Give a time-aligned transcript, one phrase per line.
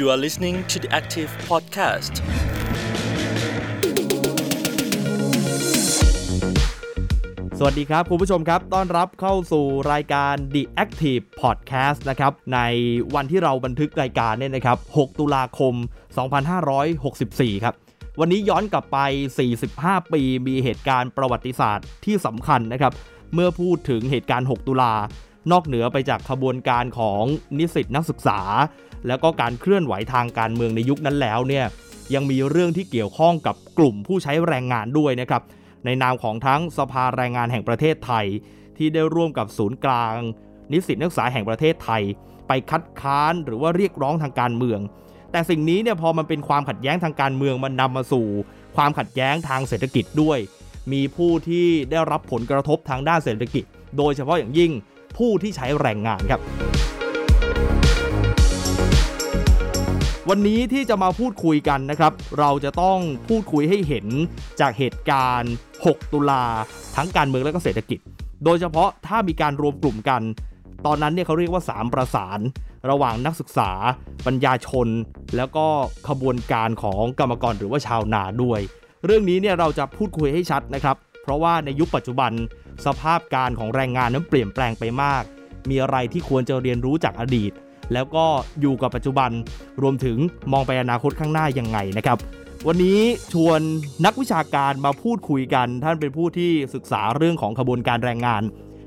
[0.00, 2.14] You are listening to the Active Podcast.
[7.58, 12.60] สวัสดีครับ คุณผู้ชมครับ ต้อนรับเข้าสู่รายการ The Active Podcast นะครับ ใน
[13.14, 15.74] วันที่เราบันทึกรายการเนี่ยนะครับ 6 ตุลาคม
[16.88, 17.74] 2564 ครับ
[18.20, 18.98] วันนี้ย้อนกลับไป
[19.56, 22.92] 45 ปี มีเหตุการณ์ประวัติศาสตร์ที่สำคัญนะครับ
[23.34, 24.94] เมื่อพูดถึงเหตุการณ์ 6 ตุลา
[25.52, 27.22] นอกเหนือไปจากขบวนการของ
[27.58, 28.40] นิสิตนักศึกษา
[29.06, 31.64] แล้วก็การเคลื่อนไหวทางการเมืองในยุคนั้นแล้วเนี่ย
[32.14, 35.42] ยังมีเรื่องที่เกี่ยวข้องกับกลุ่มผู้ใช้แรงงานด้วยนะครับ
[35.84, 38.26] ในนามของทั้งสภาแรงงานแห่งประเทศไทย
[38.76, 40.16] ที่ได้ร่วมกับศูนย์กลาง
[40.72, 42.02] นิสิตนักศึกษาแห่งประเทศไทย
[42.48, 44.80] ไปคัดค้านหรือว่าเรียกร้องทางการเมือง
[45.32, 48.26] แต่สิ่งนี้เนี่ยพอมันเป็นความขัดแย้งทางการเมืองมันนำมาสู่
[48.76, 50.38] ความขัดแย้งทางเศรษฐกิจด้วย
[50.92, 53.64] มีผู้ที่ได้รับผลกระทบทางด้านเศรษฐกิจ
[53.96, 54.72] โดยเฉพาะอย่างยิ่ง
[55.16, 56.40] ผู้ที่ใช้แรงงานครับ
[60.28, 64.06] วันนี้ที่จะมาพูดคุยกันนะครับ เราจะต้องพูดคุยให้เห็น
[64.60, 66.44] จากเหตุการณ์ 6 ตุลา
[66.96, 67.98] ทั้งการเมืองและก็เศรษฐกิจ
[68.44, 70.22] โดยเฉพาะถ้ามีการรวมกลุ่มกัน
[70.86, 72.40] ตอนนั้นเนี่ยเขาเรียกว่า 3 ประสาน
[72.90, 73.70] ระหว่างนักศึกษา
[74.26, 74.88] ปัญญาชน
[75.36, 75.66] แล้วก็
[76.08, 78.60] ขบวนการของกรรมกรหรือว่าชาวนาด้วย
[79.04, 82.32] เรื่องนี้เนี่ยเราจะพูดคุยให้ชัดนะครับ เพราะว่าในยุคปัจจุบัน
[82.86, 85.22] สภาพการของแรงงานนั้นเปลี่ยนแปลงไปมาก
[85.70, 87.52] มีอะไรที่ควรจะเรียนรู้จากอดีต
[87.92, 88.26] แล้วก็
[88.60, 89.30] อยู่กับปัจจุบัน
[89.82, 90.18] รวมถึง
[90.52, 92.18] มองไปอนาคตข้างหน้ายังไงนะครับ
[92.66, 93.00] วันนี้
[93.32, 93.60] ชวน
[94.04, 98.42] นักวิชาการมาพูดคุยกัน ท่านเป็นผู้ที่ศึกษาเรื่องของขบวนการแรงงาน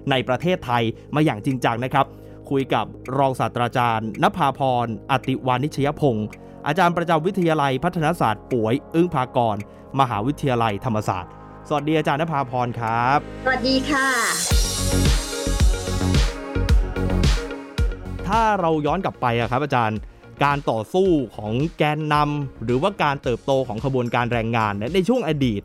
[0.09, 0.83] ในประเทศไทย
[1.15, 2.05] มาอย่างจริงจังนะครับ
[2.49, 2.85] คุยกับ
[3.17, 6.27] รองศาสตราจารย์นภาพรอติวานิชยพงศ์
[6.67, 9.57] อาจารย์ประจำวิทยาลัยพัฒนศาสตร์ป่วย อึ้งภากร
[9.99, 11.31] มหาวิทยาลัยธรรมศาสตร์
[11.67, 14.62] สวัสดีอาจารย์นภาพรครับ สวัสดีค่ะ
[18.27, 19.99] ถ้าเราย้อนกลับไปอะครับอาจารย์
[20.43, 25.61] การต่อสู้ของแกนนำหรือว่าการเติบโตของขบวนการแรงงานในช่วงอดีต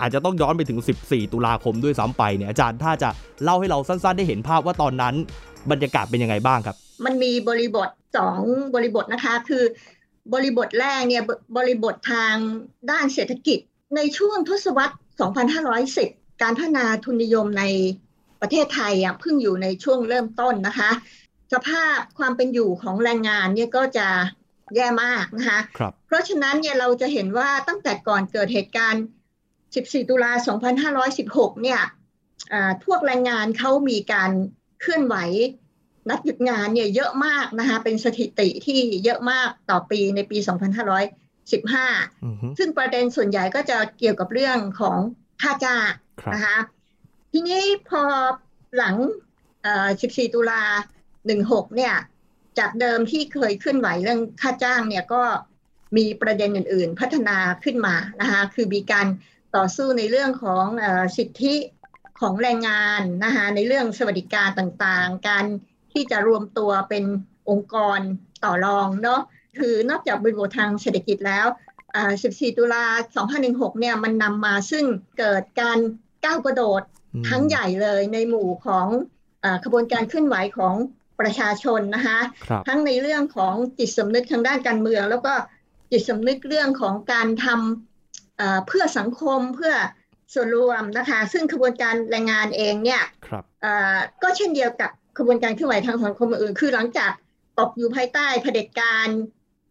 [0.00, 3.10] อาจจะต้องย้อนไปถึง 14 ตุลาคมด้วยซ้ำไปเนี่ยอาจารย์ถ้าจะ
[3.42, 5.14] เล่าให้เราสั้นๆ ได้เห็นภาพว่าตอนนั้น
[5.70, 8.40] บรรยากาศเป็นยังไงบ้างครับ มันมีบริบทสอง
[8.74, 9.64] บริบทนะคะ คือ
[10.32, 12.34] บริบทแรกเนี่ยบบริบททาง
[12.90, 13.58] ด้านเศรษฐกิจ
[13.96, 14.94] ในช่วงทศวรรษ
[15.66, 17.64] 2510 การพัฒนาทุนนิยมใน
[18.40, 20.90] ประเทศไทยอะเพิ่งอยู่ในช่วงเริ่มต้นนะคะ
[21.52, 24.08] สภาพความเป็นอยู่ของแรงงานเนี่ยก็จะ
[24.76, 29.04] แย่มากนะคะครับเพราะฉะนั้นเนี่ยเราจะเห็นว่าตั้งแต่ก่อนเกิดเหตุการณ์
[29.52, 30.32] 14 ตุลา
[30.96, 31.80] 2516 เนี่ย
[32.52, 34.30] อ่าพวกแรงงานเขามีการ
[34.80, 35.16] เคลื่อนไหว
[36.08, 40.38] นัดหยุดงานเนี่ยเยอะมากนะคะเป็นสถิติที่เยอะมากต่อปีในปี
[40.90, 44.98] 2515อือฮึซึ่งประเด็นส่วนใหญ่ก็จะเกี่ยวกับเรื่องของ
[45.42, 45.84] ค่าจ้าง
[46.20, 46.58] ครับนะคะ
[47.32, 48.02] ทีนี้พอ
[48.76, 48.94] หลัง
[49.62, 50.62] เอ่อ14 ตุลา
[51.28, 51.94] 16เนี่ย
[52.58, 55.22] จากเดิมที่เคยเคลื่อนไหวเรื่องค่าจ้างเนี่ยก็
[55.96, 59.06] มีประเด็นอื่น ๆ พัฒนาขึ้นมานะคะคือมีการ
[59.56, 61.54] ต่อสู้ในเรื่องของเออสิทธิ
[62.20, 65.44] ของแรงงานนะคะในเรื่องสวัสดิการต่างๆ การ
[65.92, 67.04] ที่จะรวมตัวเป็น
[67.50, 67.98] องค์กร
[68.44, 69.20] ต่อรองเนาะ
[69.58, 71.46] คือนอกจากบริบททางเศรษฐกิจแล้ว
[71.96, 72.84] อ่า14 ตุลา
[73.32, 74.84] 2516 เนี่ยมันนำมาซึ่ง
[75.18, 75.78] เกิดการ
[76.24, 76.82] ก้าวกระโดด
[77.14, 78.86] อืมครั้งใหญ่เลยในหมู่ของ
[79.44, 80.74] อาขบวนการเคลื่อนไหวของ
[81.20, 85.32] ประชาชนนะคะครับทั้งในเรื่องของจิตสำนึกทางด้านการเมือง แล้วก็
[85.90, 89.74] จิตสำนึกเรื่องของการทำเอ่อเพื่อสังคมเพื่อ
[90.34, 97.12] ส่วนรวมนะคะ ซึ่งขบวนการแรงงานเองเนี่ยครับเอ่อก็เช่นเดียวกับขบวนการเคลื่อนไหวทางสังคมอื่นคือหลังจาก
[97.58, 99.08] ตกอยู่ภายใต้เผด็จการ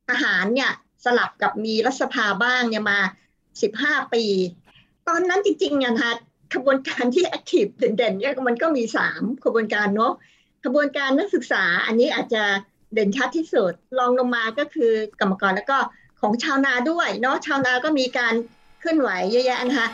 [0.10, 0.72] ทหารเนี่ย
[1.06, 3.00] สลับกับมีรัฐสภาบ้างเนี่ยมา
[3.56, 4.26] 15ปี
[5.08, 6.14] ตอนนั้นจริงๆเนี่ยนะคะ
[6.54, 8.84] ขบวนการที่ active เด่นๆเนี่ยมันก็มี
[9.14, 10.14] 3ขบวนการเนาะ
[10.66, 12.44] ขบวนการนักศึกษาอันนี้อาจจะ
[12.94, 15.78] เด่นชัดที่สุดรองลงมาก็คือกรรมกรแล้วก็
[16.22, 18.34] ของชาวนาด้วยเนาะชาวนาก็มีการ
[18.80, 19.88] เคลื่อนไหวเยอะแยะนะคะ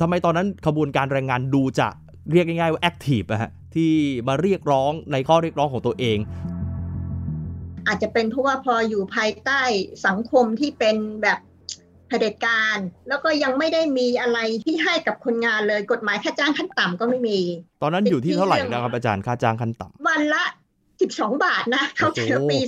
[0.00, 1.88] ทำไมตอนนั้นขบวนการแรงงานดูจะ
[2.30, 3.92] เรียกง่ายๆว่า active อะฮะที่
[4.28, 6.18] มาเรียกร้องในข้อเรียกร้องของตัวเอง
[7.86, 9.62] อาจจะเป็นเพราะว่าพออยู่ภายใต้
[10.06, 11.38] สังคมที่เป็นแบบ
[12.08, 17.38] เผด็จการ แล้วก็ยังไม่ได้มีอะไรที่ให้กับคนงานเลยกฎหมายค่าจ้างขั้นต่ำก็ไม่มี
[17.82, 20.44] ตอนนั้นอยู่ที่เท่าไหร่เรื่องนะครับอาจารย์ค่าจ้างขั้นต่ำวันละ
[20.92, 22.58] 12 บาทนะ เข้าใจว่าปี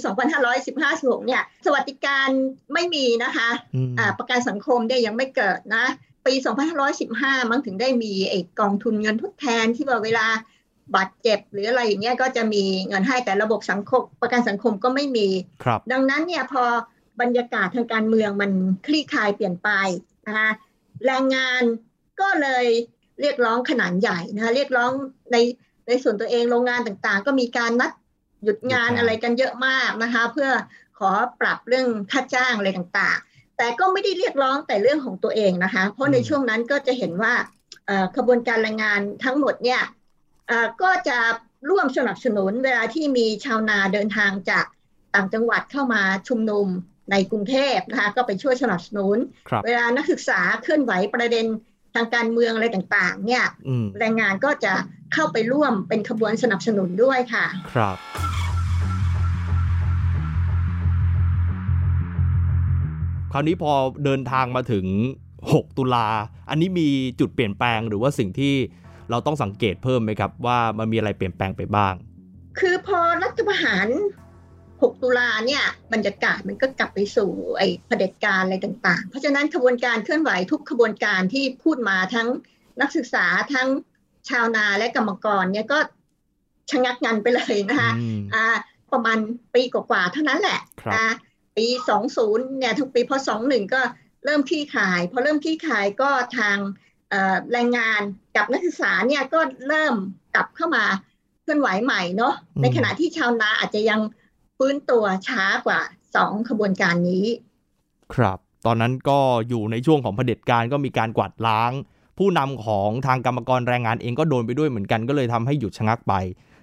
[0.59, 2.29] 2515-16เนี่ย สวัสดิการ
[2.73, 5.85] ไม่มีนะคะอืมอ่าประกันสังคมได้ยังไม่เกิดนะ
[6.27, 6.35] ปี
[6.93, 10.27] 2515 มันถึงได้มีไอ้กองทุนเงินทดแทนที่ว่าเวลา
[10.97, 15.29] บาดเจ็บหรืออะไรอย่างเงี้ยก็จะมีเงินให้แต่ระบบสังคมประกันสังคมก็ไม่มี
[15.65, 16.65] ครับดังนั้นเนี่ยพอ
[17.21, 18.51] บรรยากาศทางการเมืองมัน
[18.87, 19.71] คลี่คลายเปลี่ยนไป
[20.27, 20.51] นะคะ
[21.07, 21.63] แรงงาน
[22.21, 22.67] ก็เลย
[23.21, 24.91] เรียกร้องขนาดใหญ่นะคะเรียกร้อง
[25.33, 25.37] ใน
[25.89, 27.93] ในส่วนตัวเองโรงงานต่างๆ ก็มีการนัด
[28.43, 30.51] หยุดงานอะไรกันเยอะมากนะคะ เพื่อ
[30.99, 31.11] ขอ
[31.41, 37.35] ปรับเรื่องค่าจ้างอะไรต่างๆ แต่ก็ไม่ได้เรียกร้องแต่เรื่องของตัวเองนะคะ เพราะในช่วงนั้นก็จะเห็นว่า
[38.17, 39.83] ขบวนการแรงงานทั้งหมดเนี่ย
[40.83, 41.19] ก็จะ
[41.71, 44.65] ร่วมสนับสนุนเวลาที่มีชาวนาเดินทางจาก
[45.15, 46.67] ต่างจังหวัดเข้ามาชุมนุม
[47.11, 49.17] ในกรุงเทพนะคะก็ไปช่วยสนับสนุน
[49.65, 51.47] เวลานักศึกษาเคลื่อนไหวประเด็น
[51.95, 53.45] ทางการเมืองอะไรต่างๆ เนี่ย
[53.99, 54.73] แรงงานก็จะ
[55.15, 57.97] เข้าไปร่วมเป็นขบวนสนับสนุนด้วยค่ะ ครับ
[63.33, 63.73] คราวนี้พอ
[64.05, 64.87] เดินทางมาถึง
[65.37, 66.09] 6 ตุลา
[66.51, 66.89] อันนี้มี
[67.21, 68.55] จุดเปลี่ยนแปลงหรือว่าสิ่งที่
[69.11, 71.95] เราต้องสังเกตเพิ่มไหมครับ ว่ามันมีอะไรเปลี่ยนแปลงไปบ้าง
[72.59, 73.87] คือพอรัฐประหาร
[74.81, 82.29] 6 ตุลาเนี่ยบรรยากาศมันก็กลับไปสู่ไอ้เผด็จการอะไรต่าง ๆ เพราะฉะนั้นขบวนการเคลื่อนไหวทุกขบวนการที่พูดมาทั้ง
[82.81, 83.69] นักศึกษาทั้ง
[84.29, 85.79] ชาวนาและกรรมกรเนี่ยก็
[86.71, 87.93] ชะงักงันไปเลยนะคะ
[88.35, 88.45] อ่า
[88.93, 89.19] ประมาณ
[89.55, 90.61] ปีกว่าๆเท่านั้นแหละ
[90.95, 91.05] อ่า
[91.57, 93.81] ปีสองศูนย์เนี่ยทุกปีพอสองหนึ่งก็
[94.25, 96.57] เริ่มขี้ขายพอเริ่มขี้ขายก็ทาง
[97.53, 98.03] แรงงาน
[98.37, 99.95] กับนักศึกษาเนี่ยก็เริ่ม
[100.35, 100.85] กลับเข้ามา
[101.43, 104.01] เคลื่อนไหวใหม่เนาะในขณะที่ชาวนาอาจจะยัง
[104.59, 105.81] ฟื้นตัวช้ากว่า
[106.17, 107.27] สองขบวนการนี้
[108.15, 109.19] ครับ ตอนนั้นก็
[109.49, 111.73] อยู่ในช่วงของเผด็จการก็มีการกวาดล้าง
[112.19, 116.15] ผู้นำของทางกรรมกรแรงงานเองก็โดนไปด้วยเหมือนกันก็เลยทำให้หยุดชะงักไป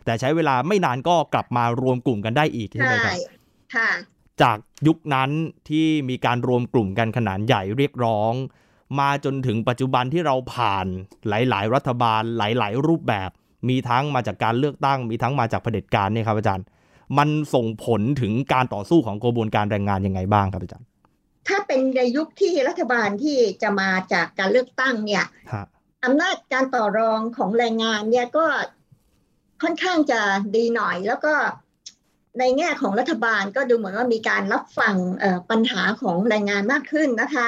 [0.05, 3.15] แต่ใช้เวลาไม่นานก็กลับมารวมกลุ่มกันได้อีกใช่ไหมครับ
[3.75, 3.89] ค่ะ
[4.41, 4.57] จาก
[4.87, 5.29] ยุคนั้น
[5.69, 8.33] ที่มีการรวมกลุ่มกันขนาดใหญ่เรียกร้อง
[8.99, 10.85] มาจนถึงปัจจุบันที่เราผ่าน
[11.27, 13.29] หลาย ๆ รัฐบาลหลาย ๆ รูปแบบ
[13.69, 16.65] มีทั้งมาจากการเลือกตั้ง มีทั้งมาจากเผด็จการเนี่ยครับอาจารย์
[17.17, 20.87] มันส่งผลถึงการต่อสู้ของกระบวนการแรงงานยังไงบ้างครับอาจารย์
[21.47, 25.25] ถ้าเป็นในยุคที่รัฐบาลที่จะมาจากการเลือกตั้งเนี่ย
[26.05, 28.45] อำนาจการต่อรองของแรงงานเนี่ยก็
[29.63, 30.19] ค่อนข้างจะ
[30.55, 31.33] ดีหน่อย แล้วก็
[32.39, 34.95] ในแง่ของรัฐบาลก็ดูเหมือนว่ามีการรับฟัง
[35.49, 37.47] ปัญหาของแรงงานมากขึ้นนะคะ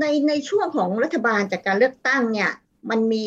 [0.00, 2.50] ในในช่วงของรัฐบาลจากการเลือกตั้งเนี่ย
[2.90, 3.26] มันมี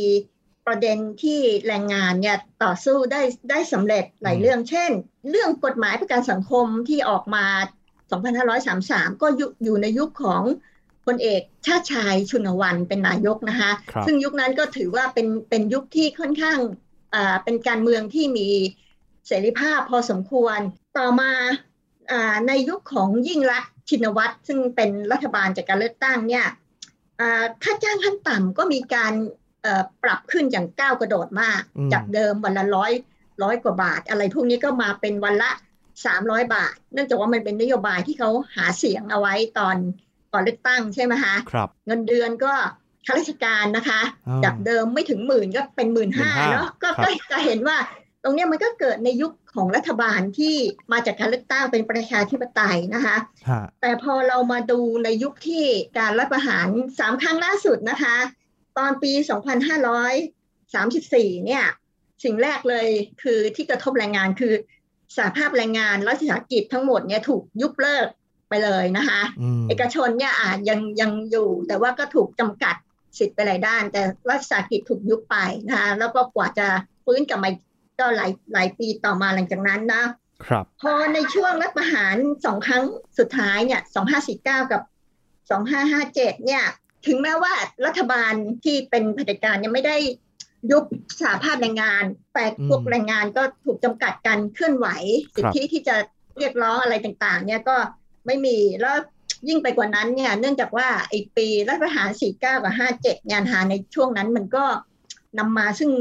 [0.67, 4.91] ประเด็นที่แรงงานเนี่ยต่อสู้ได้ได้สำเร็จหลายเรื่อง เช่น
[5.29, 7.45] เรื่องกฎหมายประกันสังคมที่ออกมา
[8.33, 9.27] 2533 ก็
[9.63, 10.43] อยู่ในยุคของ
[11.05, 16.59] พลเอกชาติชายชุนวันเป็นนายกนะคะคซึ่งยุคนั้นก็ถือว่าเป็นเป็นยุคที่ค่อนข้าง
[17.43, 18.49] เป็นการเมืองที่มี
[19.27, 20.59] เสรีภาพพอสมควร
[20.97, 21.31] ต่อมา
[22.47, 26.45] ในยุคของยิ่งรักชินวัตรซึ่งเป็นรัฐบาลจากการเลือกตั้งเนี่ย
[27.63, 29.13] ค่าจ้างขั้นต่ำก็มีการ
[30.03, 31.61] ปรับขึ้นอย่างก้าวกระโดดมาก
[31.93, 32.91] จากเดิมวันละร้อย
[33.43, 35.51] ร้อยกว่าบาท อะไรพวกนี้ก็มาเป็นวันละ
[36.05, 39.75] สามร้อยบาท เนื่องจากว่ามันเป็นนโยบายที่เขาหาเสียงเอาไว้ตอน
[40.33, 42.53] ก่อนเลือกตั้งใช่ไหมคะครับเงินเดือนก็
[43.05, 44.01] ข้าราชการนะคะ
[44.43, 46.89] จากเดิมไม่ถึงหมื่นก็เป็นหมื่นห้าเนาะก็
[47.31, 47.77] จะเห็นว่า
[48.23, 50.55] ตรงนี้มันก็เกิดในยุคของรัฐบาลที่
[50.91, 53.17] มาจากการเลือกตั้งเป็นประชาธิปไตยนะคะ
[53.81, 55.65] แต่พอเรามาดูในยุคที่
[55.97, 56.67] การรัฐประหาร
[56.99, 58.15] สามครั้งล่าสุดนะคะ
[58.77, 59.11] ตอนปี
[60.49, 61.63] 2534 เนี่ย
[62.23, 62.87] สิ่งแรกเลย
[63.23, 64.53] คือที่กระทบแรงงานคือ
[65.17, 68.07] สาภาพแรงงานรัฐวิสาหกิจทั้งหมดเนี่ยถูกยุบเลิก
[68.49, 69.21] ไปเลยนะคะ
[69.69, 72.75] เอกชนเนี่ยอาจยังยังอยู่แต่ว่าก็ถูกจำกัด
[73.19, 75.37] สิทธิ์ไปหลายด้าน แต่รัฐวิสาหกิจถูกยุบไป
[75.67, 76.67] นะคะแล้วก็กว่าจะ
[77.05, 77.49] ฟื้นกลับมา
[77.99, 80.03] ก็หลายหลายปีต่อมาหลังจากนั้นนะ
[80.45, 82.15] ครับ พอในช่วงรัฐประหาร
[82.45, 82.83] สองครั้ง
[83.19, 84.81] สุดท้ายเนี่ยสองห้าสี่เก้ากับ
[85.49, 86.63] สองห้าห้าเจ็ดเนี่ย
[87.07, 87.53] ถึงแม้ว่า
[87.85, 88.33] รัฐบาล
[88.63, 89.97] ที่เป็นเผด็จการยังไม่ได้
[90.71, 90.83] ยุบ
[91.21, 94.87] สาภาพแรงงาน แต่พวกแรงงานก็ถูกจำกัดการเคลื่อนไหว
[95.35, 95.95] สิทธิที่จะ
[96.37, 97.77] เรียกร้องอะไรต่างๆ เนี่ยก็
[98.25, 98.95] ไม่มีแล้ว
[99.47, 104.65] ยิ่งไปกว่านั้นเนี่ยเนื่องจากว่าไอ้ปีรัฐประหารสี่เก้ากับห้าเจ็ดงานหาในช่วงนั้นมันก็
[105.39, 105.91] นำมาซึ่ง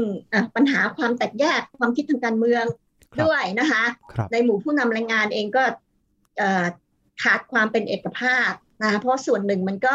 [0.55, 2.65] ปัญหาความแตกแยกความคิดทางการเมือง
[3.23, 3.83] ด้วยนะคะ
[4.13, 5.63] คในหมู่ผู้นำแรงงานเองก็
[7.23, 9.93] ขาดความเป็นเอกภาพนะเพราะส่วนหนึ่งมันก็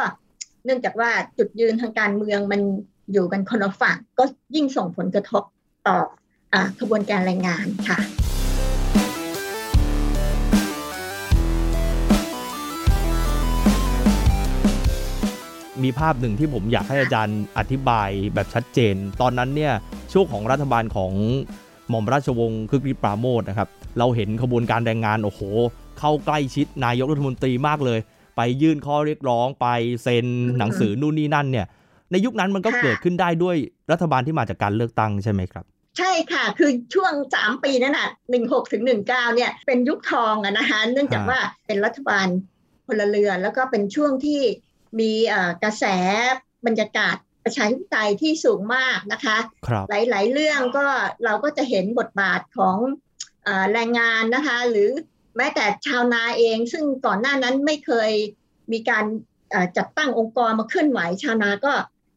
[0.65, 2.61] เนื่องจากว่าจุดยืนทางการเมืองมัน
[3.13, 5.43] อยู่กันคนละฝั่งก็ยิ่งส่งผลกระทบ
[5.87, 5.97] ต่อ
[6.81, 7.99] ขบวนการแรงงานค่ะ
[15.83, 19.73] มีภาพหนึ่งที่ผมอยากให้อาจารย์อธิบายแบบชัดเจน ตอนนั้นเนี่ย
[20.13, 21.13] ช่วงของรัฐบาลของ
[21.89, 25.41] หม่อมราชวงศ์คึกฤทธิ์ปราโมทนะครับ เราเห็นขบวนการแรงงาน โอ้โห
[25.99, 27.99] เข้าใกล้ชิดนายกรัฐมนตรีมากเลย
[28.37, 29.67] ไปยื่นข้อเรียกร้องไป
[30.03, 30.27] เซ็น
[30.59, 31.67] หนังสือนู่นนี่นั่นเนี่ย
[32.11, 33.57] ในยุคนั้นมันก็เกิดขึ้นได้ด้วย
[33.93, 35.65] รัฐบาลที่มาจากการเลือกตั้งใช่ไหมครับ
[35.99, 42.27] ใช่ค่ะ คือช่วงสามปีนั้นน่ะหนึ่งหกถึงหนึ่งเก้าเนี่ยเป็นยุคทองอะนะคะเนื่องจากว่าเป็นรัฐบาล
[42.87, 44.41] พลเรือนแล้วก็เป็นช่วงที่
[45.01, 45.13] มี
[45.63, 45.85] กระแส
[46.67, 49.37] บรรยากาศประชาธิปไตยที่สูงมากนะคะ
[49.67, 50.87] ครับหลาย ๆ เรื่องก็
[51.25, 52.77] เราก็จะเห็นบทบาทของ
[53.45, 54.89] เออแรงงานนะคะ หรือ
[55.37, 58.11] แม้แต่ชาวนาเอง ซึ่งก่อนหน้านั้นไม่เคย
[58.73, 59.05] มีการ
[59.51, 61.73] เอ่อจัดตั้งองค์กรมาเคลื่อนไหว ชาวนาก็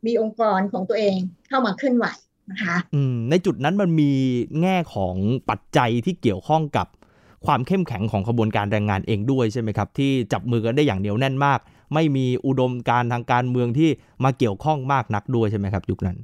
[0.05, 1.17] มีองค์กรของตัวเอง
[1.47, 2.05] เข้ามาเคลื่อนไหว
[2.51, 4.11] นะคะอืมในจุดนั้นมันมี
[4.61, 5.15] แง่ของ
[5.49, 6.87] ปัจจัยที่เกี่ยวข้องกับ
[7.45, 11.59] ความเข้มแข็งของขบวนการแรงงานเองด้วยใช่ไหมครับ ที่จับมือกันได้อย่างเหนียวแน่นมาก
[11.93, 13.89] ไม่มีอุดมการณ์ทางการเมืองที่
[14.23, 16.17] มาเกี่ยวข้องมากนักด้วยใช่ไหมครับ ยุคนั้น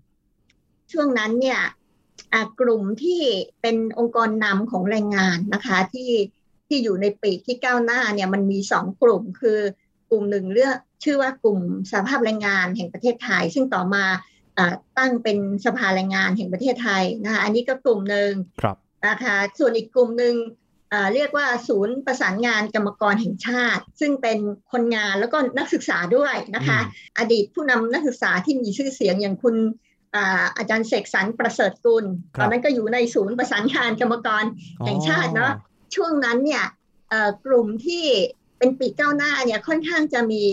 [0.92, 1.62] ช่วงนั้นเนี่ย
[2.34, 3.22] อ่ากลุ่มที่
[3.62, 6.10] เป็นองค์กรนำของแรงงานนะคะ ที่
[6.72, 9.60] ที่อยู่ในปีกที่ก้าวหน้าเนี่ยมันมีสองกลุ่ม คือ
[10.10, 11.60] กลุ่มหนึ่งเลือกชื่อว่ากลุ่ม
[11.92, 14.06] สหภาพแรงงานแห่งประเทศไทย ซึ่งต่อมา
[14.58, 20.36] อ่าตั้งเป็นสภาแรงงานแห่งประเทศไทยนะคะอันนี้ก็กลุ่มหนึ่งครับนะคะส่วนอีกกลุ่มหนึ่ง
[20.94, 24.40] อ่าเรียกว่าศูนย์ประสานงานกรรมกรแห่งชาติ ซึ่งเป็น
[24.72, 26.80] คนงานแล้วก็นักศึกษาด้วยนะคะ
[27.20, 29.56] อดีตผู้นำนักศึกษาที่มีชื่อเสียงอย่างคุณ
[30.16, 34.44] อ่าอาจารย์เสกสรรประเสริฐกุลครับตอนนั้นก็อยู่ในศูนย์ประสานงานกรรมกร
[34.86, 35.54] แห่งชาติเนอะ
[35.96, 36.66] ช่วงนั้นเนี่ย
[37.46, 38.06] กลุ่มที่
[38.58, 40.44] เป็นปีกก้าวหน้าเนี่ยค่อนข้างจะมี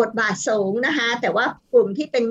[0.00, 2.24] บทบาทสูงนะคะแต่ว่ากลุ่มที่เป็น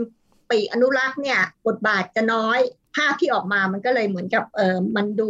[0.50, 2.60] ปีกอนุรักษ์เนี่ยบทบาทจะน้อย
[2.96, 5.30] ภาพที่ออกมามันก็เลยเหมือนกับเออมันดู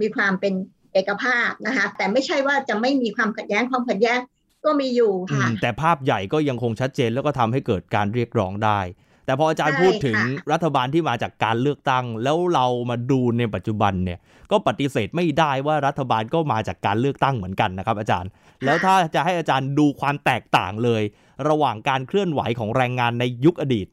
[0.00, 0.54] มีความเป็น
[0.92, 4.18] เอกภาพนะคะแต่ไม่ใช่ว่าจะไม่มีความขัดแย้งความขัดแย้ง
[4.64, 8.80] ก็มีอยู่ค่ะแต่ภาพใหญ่ก็ยังคงชัดเจนแล้วก็ทำให้เกิดการเรียกร้องได้
[9.26, 14.18] แต่พออาจารย์ใช่พูดถึงค่ะรัฐบาลที่มาจากการเลือกตั้ง แล้วเรามาดูในปัจจุบันเนี่ย
[14.50, 18.30] ก็ปฏิเสธไม่ได้ว่ารัฐบาลก็มาจากการเลือกตั้งเหมือนกันนะครับ อาจารย์
[18.64, 21.02] แล้วถ้าจะให้อาจารย์ดูความแตกต่างเลย
[21.48, 23.88] ระหว่างการเคลื่อนไหวของแรงงานในยุคอดีต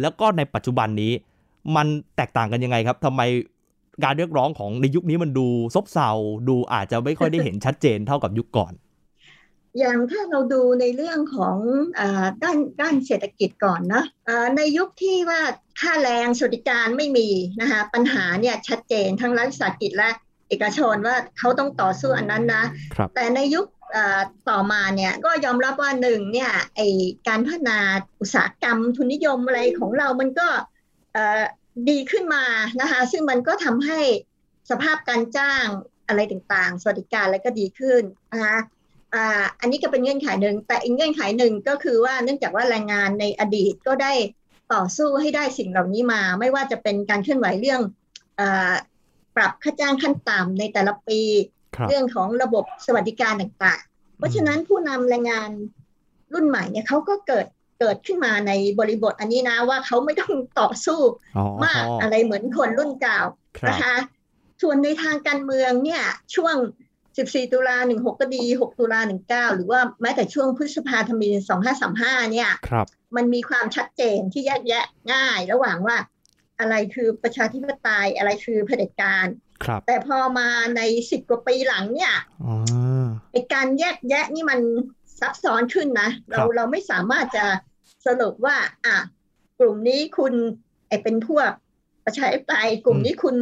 [0.00, 1.12] แล้วก็ในปัจจุบันนี้
[1.76, 3.20] มันแตกต่างกันยังไงครับทำไม
[4.04, 6.10] การเรียกร้องของในยุคนี้มันดูซบเซา
[6.48, 8.72] ดูอาจจะไม่ค่อยได้เห็นชัดเจนเท่ากับยุคก่อน
[9.78, 11.56] อย่างถ้าเราดูในเรื่องของ
[11.98, 15.40] อาด้านด้านเศรษฐกิจก่อนนะอ่าในยุคที่ว่า
[15.80, 17.28] ค่าแรงสวัสดิการไม่มี
[17.60, 20.10] นะคะปัญหาเนี่ยชัดเจนทั้งรัฐวิสาหกิจและ
[20.48, 24.20] เอกชนว่าเขาต้องต่อสู้อันนั้นนะครับแต่ในยุคอ่า
[24.50, 26.80] ต่อมาเนี่ยก็ยอมรับว่าหนึ่งเนี่ยไอ
[27.28, 27.78] การพัฒนา
[28.20, 30.48] อุตสาหกรรมทุนนิยมอะไรของเรามันก็
[31.12, 31.42] เอ่อ
[31.90, 32.44] ดีขึ้นมา
[32.80, 34.00] นะคะซึ่งมันก็ทำให้
[34.70, 35.66] สภาพการจ้าง
[36.08, 38.58] อะไรต่างๆ สวัสดิการอะไรก็ดีขึ้นนะคะ
[39.14, 44.12] อ่าอันนี้ก็เป็นเงื่อนไขหนึ่ง แต่อีกเงื่อนไขหนึ่งก็คือว่าเนื่องจากว่าแรงงานในอดีตก็ได้
[44.74, 47.80] ต่อสู้ให้ได้สิ่งเหล่านี้มา ไม่ว่าจะเป็นการเคลื่อนไหวเรื่อง
[48.36, 48.72] เออ
[49.36, 51.20] ปรับค่าจ้างขั้นต่ำในแต่ละปี
[51.76, 55.50] ครับเรื่องของระบบสวัสดิการต่างๆ เพราะฉะนั้นผู้นำแรงงาน
[56.32, 57.46] รุ่นใหม่เนี่ยเขาก็เกิด
[57.80, 61.00] เกิดขึ้นมาในบริบทอันนี้นะว่าเขาไม่ต้องต่อสู้
[61.36, 63.20] อ๋อมากอะไรเหมือนคนรุ่นเก่า
[63.58, 63.94] ครับนะคะ
[64.62, 66.02] ส่วนในทางการเมืองเนี่ย
[66.34, 66.56] ช่วง
[67.26, 71.34] 14 ตุลา16 ก็ดี 6 ตุลา19 หรือว่าแม้แต่ช่วงพฤษภาธมิน
[71.84, 75.96] 2535 เนี่ยครับมันมีความชัดเจนที่แยกแยะง่าย ระหว่างว่า
[76.60, 79.26] อะไรคือประชาธิปไตยอะไรคือเผด็จการ
[79.64, 82.54] ครับแต่พอมาใน10กว่าปีหลังเนี่ยอ๋อ
[83.32, 84.60] ไอการแยกแยะนี่มัน
[85.20, 87.46] ซับซ้อนขึ้นนะ เราครับเราไม่สามารถจะ
[88.06, 88.56] สรุปว่า
[88.86, 88.96] อะ
[89.60, 90.34] กลุ่มนี้คุณ
[90.88, 91.50] ไอเป็นพวก
[92.04, 93.36] ประชาธิปไตยกลุ่มนี้คุณ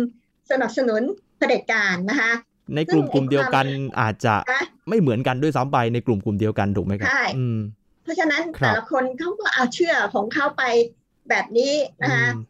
[0.51, 1.03] สนับสนุน
[1.39, 2.33] เผด็จการนะคะ
[2.75, 7.59] ในกลุ่มซึ่งกลุ่มเดียวกันไอ้ความอาจจะนะไม่เหมือนกันด้วยซ้ำไปในกลุ่มกลุ่มเดียวกันถูกไหมครับใช่อืม
[8.03, 10.63] เพราะฉะนั้นครับแต่ละคนเขาก็เอาเชื่อของเขาไป
[11.29, 12.45] แบบนี้นะคะอืม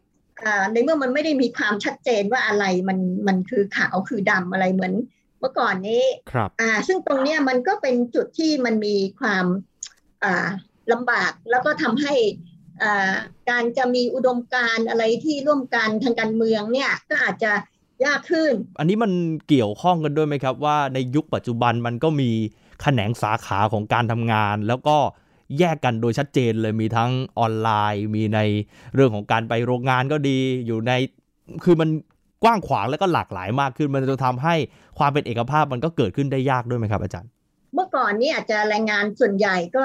[0.45, 4.95] อ่าในเมื่อมันไม่ได้มีความชัดเจนว่าอะไรมันมันคือขาวคือดำอะไรเหมือน
[5.41, 9.45] เมื่อก่อนนี้ครับอ่า ซึ่งตรงเนี้ยมันก็เป็นจุดที่มันมีความ
[10.25, 10.47] อ่า
[10.93, 12.15] ลำบากแล้วก็ทำให้
[12.83, 13.15] อ่า
[13.51, 17.53] การจะมีอุดมการณ์อะไรที่ร่วมกันทางการเมืองเนี่ยก็อาจจะ
[18.05, 19.13] ยากขึ้น อันนี้มัน
[19.49, 22.31] เกี่ยวข้องกันด้วยไหมครับ ว่าในยุคปัจจุบันมันก็มี
[22.83, 24.97] แขนงสาขาของการทำงาน แล้วก็
[25.59, 28.41] แยกกันโดยชัดเจนเลยมีทั้งออนไลน์ มีใน
[28.95, 30.93] เรื่องของการไปโรงงานก็ดีอยู่ใน
[31.65, 31.89] คือมัน
[32.45, 34.55] กว้างขวางแล้วก็หลากหลายมากขึ้น มันจะทำให้
[34.99, 37.31] ความเป็นเอกภาพมันก็เกิดขึ้นได้ยากด้วยไหมครับอาจารย์
[37.75, 39.85] เมื่อก่อนนี่อาจจะแรงงานส่วนใหญ่ก็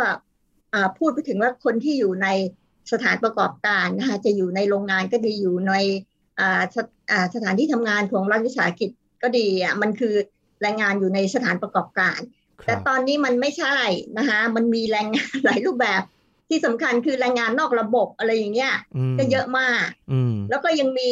[0.74, 2.27] อ่าพูดไปถึงว่าคนที่อยู่ใน
[2.91, 6.11] สถานประกอบการนะคะจะอยู่ในโรงงานก็ดีอยู่ในอ่า
[6.76, 6.78] ส
[7.12, 8.90] อ่าสถานที่ทำงานของรัฐวิสาหกิจ
[9.22, 10.16] ก็ดีอะมันคือ
[10.62, 12.20] แรงงานอยู่ในสถานประกอบการ
[12.62, 13.78] คแต่รับตอนนี้มันไม่ใช่
[14.18, 16.02] นะคะมันมีแรงงานหลายรูปแบบ
[16.50, 18.74] ที่สำคัญคือแรงงานนอกระบบอะไรอย่างเงี้ย
[19.13, 21.12] มันก็เยอะมากอืมแล้วก็ยังมี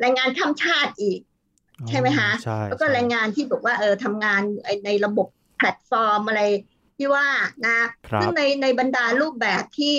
[0.00, 1.20] แรงงานข้ามชาติอีก
[1.88, 4.42] ใช่ไหมคะใช่แล้วก็ใช่แรงงานที่บอกว่าเออทำงาน
[4.84, 6.42] ในระบบแพลตฟอร์มอะไร
[6.96, 7.26] ที่ว่า
[7.66, 7.76] นะ
[8.08, 9.96] ครับซึ่งในในบรรดารูปแบบที่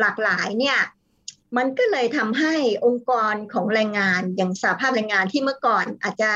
[0.00, 0.78] หลากหลายเนี่ย
[1.56, 2.54] มันก็เลยทำให้
[2.86, 6.32] องค์กรของแรงงานอย่างสหภาพแรงงานที่เมื่อก่อนอาจจะ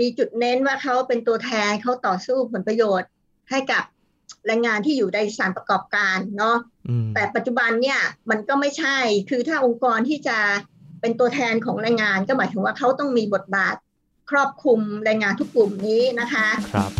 [0.00, 3.08] มีจุดเน้นว่าเขาเป็นตัวแทนเขาต่อสู้ผลประโยชน์
[3.50, 3.84] ให้กับ
[4.46, 6.56] แรงงานที่อยู่ในสถานประกอบการเนาะ
[6.88, 8.98] อืมแต่ปัจจุบันเนี่ยมันก็ไม่ใช่
[9.30, 10.38] คือถ้าองค์กรที่จะ
[11.00, 13.76] เป็นตัวแทนของแรงงานก็หมายถึงว่าเขาต้องมีบทบาท
[14.30, 16.90] ครอบคลุมแรงงานทุกกลุ่มนี้นะคะ ครับ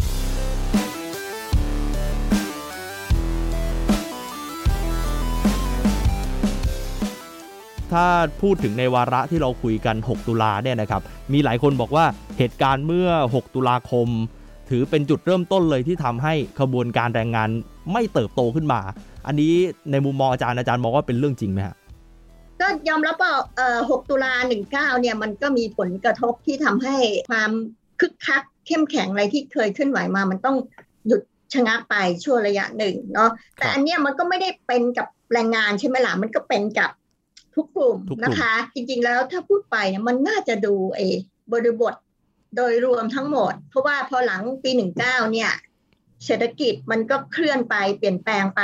[7.92, 8.06] ถ้า
[8.42, 12.04] พูดถึงในวาระที่เราคุยกัน 6 ตุลาเนี่ยนะครับ มีหลายคนบอกว่า
[12.38, 14.08] เหตุการณ์เมื่อ 6 ตุลาคม
[14.70, 17.48] ถือเป็นจุดเริ่มต้นเลยที่ทำให้ขบวนการแรงงาน
[17.92, 18.80] ไม่เติบโตขึ้นมา
[19.26, 19.52] อันนี้
[19.90, 21.76] ในมุมมองอาจารย์อาจารย์มองว่าเป็นเรื่องจริงไหมฮะ
[22.60, 24.32] ก็ยอมรับว่าเอ่อ6ตุลา
[24.66, 24.70] 19
[25.00, 26.96] เนี่ยมันก็มีผลกระทบที่ทำให้
[27.30, 27.50] ความ
[28.00, 30.56] คึกคักเข้มแข็งอะไรที่เคยเคลื่อนไหวมา มันต้อง
[31.06, 31.22] หยุด
[31.54, 31.94] ชะงักไป
[32.24, 36.90] ช่วงระยะหนึ่งเนาะแต่อันเนี้ยมันก็ไม่ได้เป็นกับแรงงานใช่ไหมล่ะมันก็เป็นกับ
[37.56, 41.16] ทุกกลุ่มทุกกลุ่มนะคะ จริงๆแล้วถ้าพูดไปเนี่ยมันน่าจะดูเออ
[41.52, 41.94] บริบท
[42.56, 45.52] โดยรวมทั้งหมด เพราะว่าพอหลังปี19เนี่ย
[46.26, 48.62] เศรษฐกิจมันก็เคลื่อนไปเปลี่ยนแปลงไป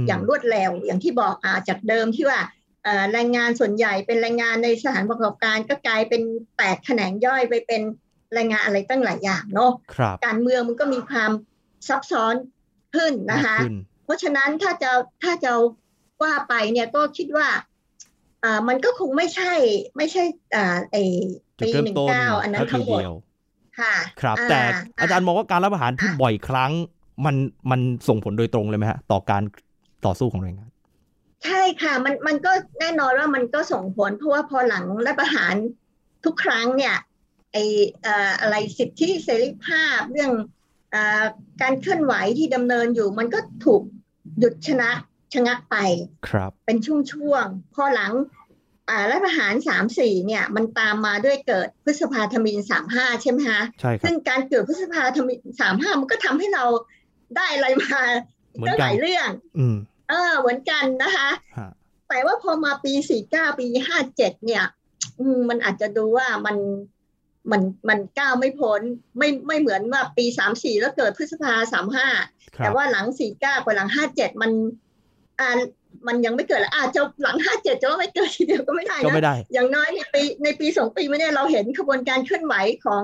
[0.00, 2.40] มอย่างรวดเร็ว อย่างที่บอกอ่าจากเดิมที่ว่า
[2.84, 6.22] เอ่อแรงงานส่วนใหญ่เป็นแรงงานในสถานประกอบการก็กลายเป็น
[6.56, 7.82] แตกแขนงย่อยไปเป็น
[8.34, 11.32] แรงงานอะไรตั้งหลายอย่างเนาะครับการเมืองมันก็มีความ
[11.88, 12.34] ซับซ้อน
[12.94, 14.90] ขึ้นนะคะมากขึ้นเพราะฉะนั้นถ้าจะ
[15.22, 15.52] ถ้าจะ
[16.22, 17.48] ว่าไปเนี่ยก็คิดว่า
[18.46, 19.52] อ่ามันก็คงไม่ใช่
[19.96, 20.24] ไม่ใช่
[20.54, 20.96] อ่าไอ
[21.58, 23.14] จุดปีเริ่หมนึ่งต้นเก้าอันนั้นเท่าทั้ทีงหมดเดียว
[23.80, 24.60] ค่ะ ครับอ่าแต่
[25.00, 26.72] อาจารย์มองว่าการรับประหารที่อ่าบ่อยครั้ง
[27.24, 27.36] มัน
[27.70, 29.42] มันส่งผลโดยตรงเลยไหมฮะ ต่อการ
[30.06, 30.70] ต่อสู้ของแรงงาน
[31.44, 35.54] ใช่ค่ะ มันมันก็แน่นอนว่ามันก็ส่งผลเพราะว่าพอหลังรัฐประหาร
[36.24, 36.96] ทุกครั้งเนี่ย
[37.52, 37.56] ไอ
[38.02, 40.32] เอ่ออะไรสิทธิเสรีภาพเรื่อง
[40.90, 41.24] เอ่อ
[41.62, 43.82] การเคลื่อนไหวที่ดำเนินอยู่ มันก็ถูก
[44.38, 44.90] หยุดชนะ
[45.34, 45.76] ชะงักไป
[46.28, 48.12] ครับ เป็นช่วงๆพอหลัง
[48.88, 56.64] อ่ารัฐประหารสามสี่เนี่ย มันตามมาด้วยเกิดพฤษภาธมินสามห้าใช่ไหมคะใช่ครัซึ่บงการเกิดพฤษภาธมินสามห้ามันก็ทำให้เรา
[57.36, 58.00] ได้อะไรมา
[58.54, 59.28] เหมือนตั้งกันหลายเรื่อง
[59.58, 59.76] อืม
[60.08, 61.28] เออ เหมือนกันนะคะ
[61.58, 61.70] ฮะ
[62.08, 62.92] แต่ว่าพอมาปี
[63.26, 63.66] 49 ปี
[64.06, 64.64] 57 เนี่ย
[65.20, 66.56] อืมมันอาจจะดูว่ามัน
[67.50, 68.80] มันมันก้าวไม่พ้น
[69.18, 71.54] ไม่ไม่เหมือนว่าปี 34 แล้วเกิดพฤษภา
[72.06, 74.52] 35ครัแต่บว่าหลัง 49กับหลัง 57 มัน
[75.40, 75.50] อ่า
[76.06, 83.02] มันยังไม่เกิดแล้วอาจจะหลัง57จะว่าไม่เกิดทีเดียวก็ไม่ได้ก็นะไม่ได้ อย่างน้อยในปีในปีสองปีมาเนี่ยเราเห็นขบวนการเคลื่อนไหวของ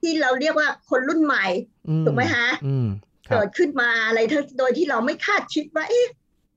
[0.00, 1.46] ที่เราเรียกว่าคนรุ่นใหม่
[1.88, 2.86] อืมถูกไหมฮะอืม
[3.28, 6.06] ครับเกิดขึ้นมาอะไรทั้งโดยที่เราไม่คาดคิดว่าเอ๊ะ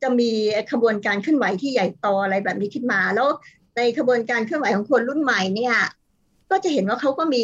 [0.01, 0.29] จะมี
[0.71, 3.27] ขบวนการเคลื่อนไหวที่ใหญ่โตอะไรแบบนี้ขึ้นมา แล้ว
[3.77, 5.75] ในขบวนการเคลื่อนไหวของคนรุ่นใหม่เนี่ย
[6.49, 7.43] ก็จะเห็นว่าเขาก็มี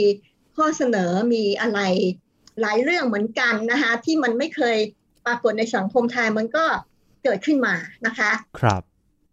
[0.56, 1.80] ข้อเสนอมีอะไร
[2.62, 4.78] หลายเรื่องเหมือนกันนะคะที่มันไม่เคย
[5.26, 6.66] ปรากฏในสังคมไทยมันก็
[7.24, 8.82] เกิดขึ้นมานะคะ ครับ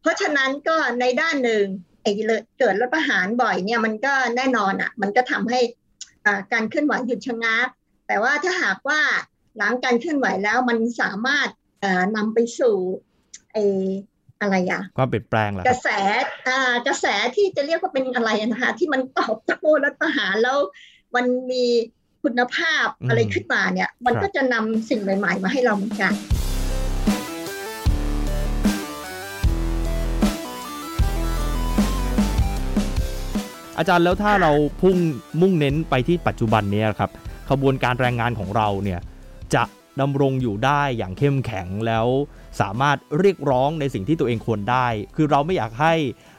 [0.03, 1.64] เพราะฉะนั้นก็ในด้านหนึ่ง
[2.03, 2.11] ไอ้
[2.59, 5.61] เกิดรัฐประหารบ่อยเนี่ยมันก็แน่นอนอะ มันก็ทำให้
[6.25, 7.68] อ่าการเคลื่อนไหวหยุดชะงัก
[8.07, 9.01] แต่ว่าถ้าหากว่า
[9.57, 11.49] หลังการเคลื่อนไหวแล้วมันสามารถ
[11.81, 12.77] เอ่อนำไปสู่
[13.53, 13.64] ไอ้
[14.40, 15.88] อะไรอะความเปลี่ยนแปลงเหรอกระแส
[16.49, 20.59] อ่ากระแสที่จะเรียกว่าเป็นอะไรนะคะที่มันตอบโต้รัฐประหารแล้ว
[21.14, 21.64] มันมี
[22.22, 26.12] คุณภาพอะไรขึ้นมาเนี่ย มันก็จะนำสิ่งใหม่ ๆ มาให้เราเหมือนกัน
[33.78, 34.96] อาจารย์แล้วถ้าเราพุ่ง
[35.40, 37.10] มุ่งเน้นไปที่ปัจจุบันนี้ครับ
[37.50, 39.00] ขบวนการแรงงานของเราเนี่ย
[39.54, 39.64] จะ
[40.00, 42.06] ดำรงอยู่ได้อย่างเข้มแข็งแล้ว
[42.60, 44.86] สามารถเรียกร้องในสิ่งที่ตัวเองควรได้
[45.16, 45.94] คือเราไม่อยากให้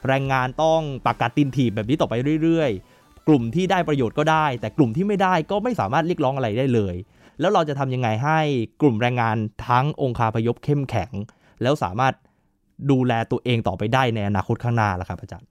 [0.08, 6.96] แรงงานต้องปากกัดตินถีบแบบนี้ต่อไปเรื่อยๆ กลุ่มที่ได้ประโยชน์ก็ได้ แต่กลุ่มที่ไม่ได้ก็ไม่สามารถเรียกร้องอะไรได้เลย
[7.40, 8.40] แล้วเราจะทำยังไงให้
[8.82, 11.12] กลุ่มแรงงานทั้งองคาพยพเข้มแข็ง
[11.62, 12.14] แล้วสามารถ
[12.92, 15.48] ดูแลตัวเองต่อไปได้ในอนาคตข้างหน้าล่ะครับอาจารย์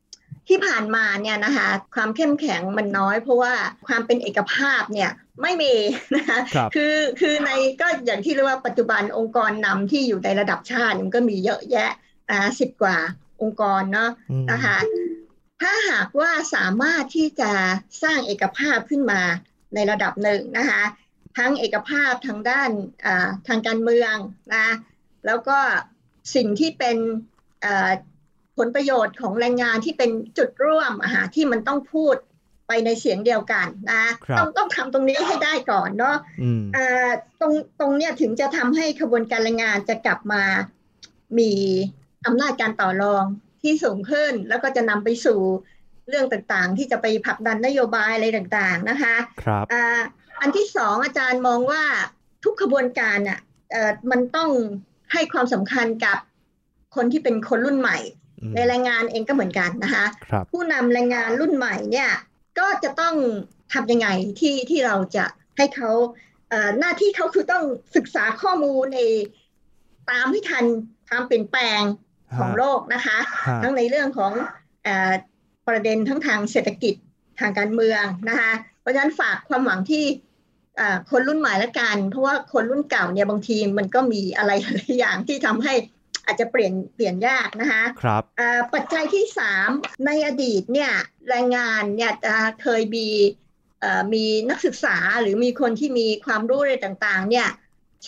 [0.48, 3.52] ที่ผ่านมาเนี่ยนะคะความเข้มแข็งมันน้อย เพราะว่า
[3.86, 5.10] ความเป็นเอกภาพเนี่ย
[5.42, 5.74] ไม่มี
[6.16, 11.90] นะคะครับคือคือในก็อย่างที่เรียกว่าปัจจุบันองค์กรนำที่อยู่ในระดับชาติมันก็มีเยอะแยะ
[12.30, 12.96] อ่าสิบกว่า
[13.42, 14.78] องค์กรเนาะอืมนะคะ
[15.62, 17.52] ถ้าหากว่าสามารถที่จะ
[18.02, 19.22] สร้างเอกภาพขึ้นมา
[19.74, 20.82] ในระดับหนึ่งนะคะ
[21.36, 22.70] ทั้งเอกภาพทางด้าน
[23.06, 24.14] อ่าทางการเมือง
[24.54, 24.68] นะ
[25.26, 25.58] แล้วก็
[26.34, 26.96] สิ่งที่เป็น
[27.64, 27.90] อ่า
[28.56, 32.16] ผลประโยชน์ของแรงงานที่เป็นจุดร่วมอาหาที่มันต้องพูด
[32.68, 37.08] ไปในเสียงเดียวกันนะครับต้องต้องทำตรงนี้ให้ได้ก่อนเนาะอืมอ่า
[37.40, 40.42] ตรงตรงเนี้ยถึงจะทำให้ขบวนการแรงงานจะกลับมา
[41.38, 41.52] มี
[42.26, 43.24] อำนาจการต่อรอง
[43.62, 45.40] ที่สูงขึ้น แล้วก็จะนำไปสู่
[46.08, 50.00] เรื่องต่างๆ ที่จะไปผลักดันนโยบายอะไรต่างๆนะคะครับอ่า
[50.40, 51.82] อันที่สองอาจารย์มองว่า
[52.44, 53.38] ทุกขบวนการอะ
[53.70, 54.50] เอ่อมันต้อง
[55.12, 56.18] ให้ความสำคัญกับ
[56.96, 62.10] คนที่เป็นคนรุ่นใหม่อืม ในแรงงานเองก็เหมือนกันนะคะครับผู้นำแรงงานรุ่นใหม่เนี่ย
[62.58, 63.14] ก็จะต้อง
[63.72, 64.08] ทำยังไง
[64.40, 65.24] ที่ที่เราจะ
[65.56, 65.90] ให้เขา
[66.50, 67.64] เอ่หน้าที่เขาคือต้อง
[67.96, 69.00] ศึกษาข้อมูลใน
[70.10, 70.64] ตามให้ทัน
[71.08, 71.82] ความเปลี่ยนแปลง
[72.38, 73.18] ของโลกนะคะ
[73.62, 74.32] ทั้งในเรื่องของ
[74.86, 74.88] อ
[75.68, 76.94] ประเด็นทั้งทางเศรษฐกิจ
[77.40, 80.04] ทางการเมืองนะคะ เพราะฉะนั้นฝากความหวังที่
[81.10, 85.74] คนรุ่นใหม่ละกัน เพราะว่าคนรุ่นเก่าเนี่ยบางทีมันก็มีอะไรหลายอย่างที่ทำให้
[86.26, 88.22] อาจจะเปลี่ยนเปลี่ยนยากนะคะครับ
[88.74, 89.68] ปัจจัยที่สาม
[90.06, 90.92] ในอดีตเนี่ย
[91.28, 92.12] แรงงานเนี่ย
[92.62, 93.08] เคยมี
[94.14, 97.48] มีนักศึกษาหรือมีคนที่มีความรู้อะไรต่างๆเนี่ย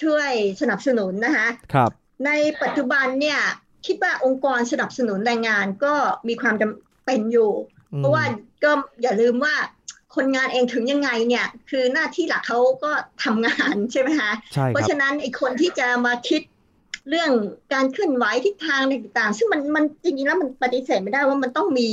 [0.02, 1.90] ช่วยสนับสนุนนะคะครับ
[2.26, 2.30] ใน
[2.62, 3.40] ปัจจุบันเนี่ย
[3.86, 5.94] คิดว่าองค์กรสนับสนุนแรงงานก็
[6.28, 7.52] มีความจำเป็นอยู่
[7.96, 8.24] เพราะว่า
[8.64, 9.54] ก็อย่าลืมว่า
[10.16, 12.92] คนงานเองถึงยังไงเนี่ย คือหน้าที่หลักเขาก็
[13.24, 16.42] ทำงานใช่ไหมคะใช่เพราะฉะนั้นไอ้คนที่จะมาคิด
[17.08, 17.30] เรื่อง
[17.72, 21.88] การเคลื่อนไหวทิศทางต่างๆ ซึ่งมันมันจริงๆแล้วมันปฏิเสธไม่ได้ว่ามันต้องมี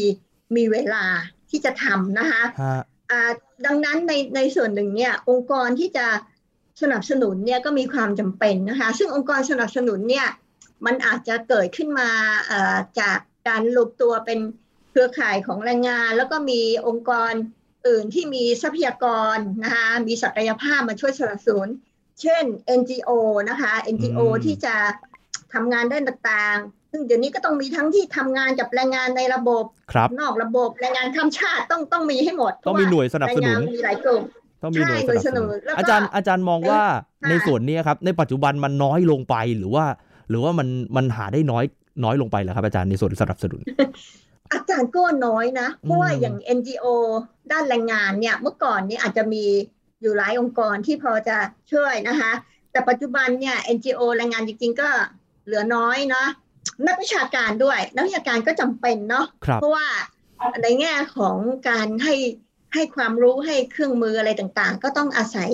[0.56, 1.06] มีเวลา
[1.49, 2.43] ที่จะทำนะคะ
[3.12, 3.32] อ่า
[3.65, 6.08] ดังนั้นในในส่วนหนึ่งเนี่ยองค์กรที่จะ
[6.82, 10.28] สนับสนุนเนี่ยก็มีความจำเป็นนะคะ ซึ่งองค์กรสนับสนุนเนี่ย
[10.86, 12.10] มันอาจจะเกิดขึ้นมา
[12.99, 14.39] จากการรวมตัวเป็น
[14.89, 17.34] เครือข่ายของแรงงาน แล้วก็มีองค์กร
[17.88, 21.67] อื่นที่มีทรัพยากรนะคะมีศักยภาพมาช่วยสนับสนุน
[22.21, 22.43] เช่น
[22.80, 23.10] NGO
[23.49, 24.75] นะคะ NGO ที่จะ
[25.54, 29.63] ทำงานด้านต่างๆ ซึ่งเดี๋ยวนี้ก็ต้องมีทั้งที่ทำงานกับแรงงานในระบบ
[29.97, 34.23] รบนอกระบบแรงงานข้ามชาติต้องต้องมีให้หมดต้องมีหน่วยสนับสนุนมีหลายกลุ่ม
[34.63, 35.47] ต้องมีหน่วยสนับสนุน
[35.78, 36.82] อาจารย์อาจารย์มองว่า
[37.30, 39.86] ในส่วนนี้ครับในปัจจุบันมันน้อยลงไปหรือว่า
[40.30, 41.63] หรือว่ามันมันหาได้น้อย
[42.04, 43.62] น้อยลงไปเหรอครับอาจารย์ในส่วนสนับสนุน
[44.54, 46.86] อาจารย์ก็น้อยนะเพราะว่าอย่าง NGO
[47.51, 49.45] ด้านแรงงานเนี่ยเมื่อก่อนนี้อาจจะมี
[50.02, 51.38] อยู่หลายองค์กรที่พอจะ
[51.72, 52.32] ช่วยนะคะ
[52.72, 54.90] แต่ปัจจุบันเนี่ย NGO แรงงานจริง ๆ ก็
[55.46, 56.28] เหลือน้อยเนาะ
[56.88, 59.26] นักวิชาการด้วยนักวิชาการก็จำเป็นเนาะ
[59.62, 59.88] เพราะว่า
[60.64, 61.36] ในแง่ของ
[61.70, 62.16] การให้
[62.74, 65.52] ให้ความรู้ให้เครื่องมืออะไรต่างๆ ก็ต้องอาศัย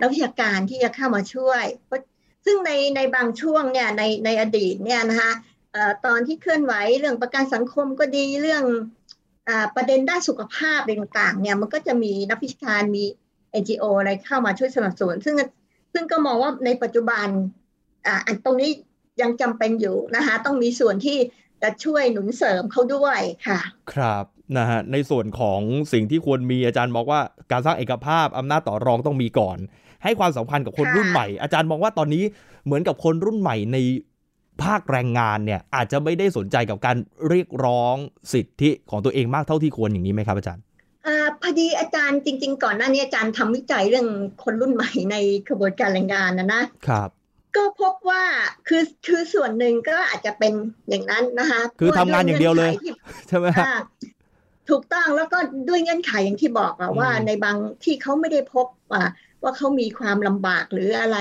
[0.00, 1.64] นักวิชาการที่จะเข้ามาช่วย
[2.44, 5.32] ซึ่งในในบางช่วงเนี่ยในในอดีตเนี่ยนะคะ
[6.06, 8.64] ตอนที่เคลื่อนไหวเรื่องประกันสังคมก็ดีเรื่อง
[9.48, 13.04] อประเด็นด้านสุขภาพต่างๆเนี่ยมันก็จะมีนักวิชาการมี
[13.60, 15.36] NGO อะไรเข้ามาช่วยสนับสนุนซึ่ง
[15.92, 17.26] ซึ่งก็มองว่าในปัจจุบัน
[18.06, 18.70] อ่าอันตรงนี้
[19.22, 21.18] ยังจำเป็นอยู่นะคะต้องมีส่วนที่
[21.62, 23.60] จะช่วยหนุนเสริมเขาด้วยค่ะ
[23.92, 24.24] ครับ
[24.58, 25.60] นะฮะในส่วนของ
[25.92, 27.20] สิ่งที่ควรมีอาจารย์บอกว่า
[27.52, 29.58] การสร้างเอกภาพอำนาจต่อรองต้องมีก่อน
[30.04, 32.24] ให้ความสำคัญกับคนรุ่นใหม่ อาจารย์มองว่าตอนนี้
[32.64, 33.76] เหมือนกับคนรุ่นใหม่ใน
[34.62, 36.96] ภาคแรงงานเนี่ยอาจจะไม่ได้สนใจกับการ
[37.28, 37.96] เรียกร้อง
[38.32, 40.62] สิทธิของตัวเองมากเท่าที่ควรอย่างนี้ไหมครับอาจารย์
[41.06, 41.08] อ
[41.40, 44.08] พอดีอาจารย์จริง ๆ ก่อนหน้านี้อาจารย์ทำวิจัยเรื่อง
[44.42, 45.16] คนรุ่นใหม่ใน
[45.48, 47.08] กระบวนการแรงงานนะนะครับ
[47.56, 48.22] ก็พบว่า
[48.68, 50.52] คือคือส่วนหนึ่งก็อาจจะเป็น
[50.88, 52.72] อย่างนั้นนะคะ คือทำงานอย่างเดียวเลย
[53.28, 53.46] ใช่ไหม
[54.70, 55.38] ถูกต้องแล้วก็
[55.68, 59.04] ด้วยเงื่อนไขอย่างที่บอกอะว่าในบางที่เขาไม่ได้พบว่า
[59.42, 61.18] ว่าเขามีความลำบากหรืออะไร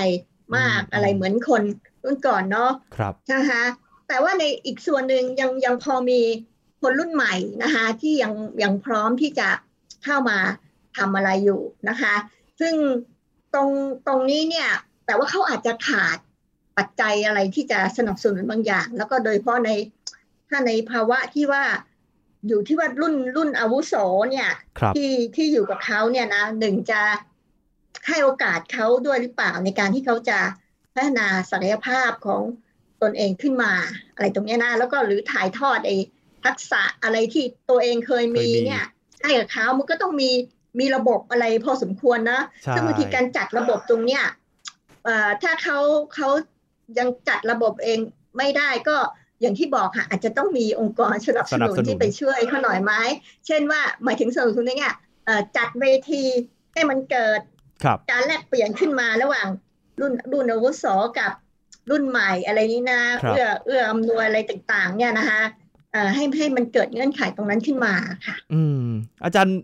[0.58, 1.64] มากอะไรเหมือนคน
[2.04, 3.64] รุ่นก่อนเนาะครับนะคะ
[4.08, 6.20] แต่ว่าในอีกส่วนหนึ่งยังยังพอมี
[6.82, 9.48] คนรุ่นใหม่นะคะที่ยังยังพร้อมที่จะ
[10.04, 10.38] เข้ามา
[10.98, 12.16] ทำอะไรอยู่นะคะ
[12.60, 12.76] ซึ่ง
[13.54, 13.70] ตรง
[14.08, 14.70] ตรงนี้เนี่ย
[15.06, 16.18] แต่ว่าเขาอาจจะขาด
[16.78, 19.70] ปัจจัยอะไรที่จะสนับสนุนบางอย่าง แล้วก็โดยเฉพาะใน
[20.50, 21.64] ถ้าในภาวะที่ว่า
[22.48, 23.94] อยู่ที่ว่ารุ่นรุ่นอาวุโส
[24.30, 24.50] เนี่ย
[24.96, 27.02] ที่ที่อยู่กับเขาเนี่ยนะหนึ่งจะ
[28.08, 30.40] ให้โอกาสเขาด้วยหรือเปล่าในการที่เขาจะ
[30.94, 32.42] พัฒนาศักยภาพของ
[33.02, 33.74] ตนเองขึ้นมา
[34.14, 35.98] อะไรตรงนี้นะแล้วก็หรือถ่ายทอดไอ้
[36.46, 38.84] ทักษะอะไรที่ตัวเองเคยมีเนี่ย
[39.24, 40.30] ให้กับเขามันก็ต้องมี
[40.80, 42.42] มีระบบอะไรพอสมควรนะ
[42.76, 44.24] ซึ่งบางทีการจัดระบบตรงเนี้ย
[45.44, 45.80] ถ้าเขา
[46.16, 46.30] เขา
[47.00, 48.00] ยังจัดระบบเอง
[48.38, 48.98] ไม่ได้ก็
[49.42, 52.94] อย่างที่บอกค่ะอาจจะต้องมีองค์กรสนับสนุนที่ไปช่วยเขาหน่อยไหม
[53.48, 54.96] เช่นว่าหมายถึงสนับสนุนเนี่ย
[55.58, 56.24] จัดเวที
[56.74, 57.40] ให้มันเกิด
[58.12, 59.48] การแลกเปลี่ยนขึ้นมาระหว่าง
[60.00, 60.86] รุ่นรุ่นอาวุโส
[61.20, 61.32] กับ
[61.90, 65.42] รุ่นใหม่อะไรนี้นะเอื้อเอื้ออำนวยอะไรต่างๆ เนี่ยนะคะ
[66.16, 67.94] ให้ให้มันเกิดเงื่อนไขตรงนั้นขึ้นมา
[68.26, 68.91] ค่ะ อืม
[69.24, 69.58] อาจารย์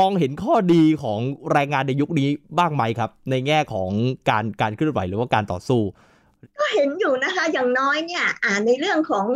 [0.00, 1.20] มองเห็นข้อดีของ
[1.52, 2.28] แรงงานในยุคนี้
[2.58, 3.90] บ้างไหมครับ ในแง่ของ
[4.30, 5.82] การการเคลื่อนไหวหรือว่าการต่อสู้
[6.58, 9.26] ก็เห็นอยู่นะคะ อย่างน้อยเนี่ยอ่าในเรื่องของ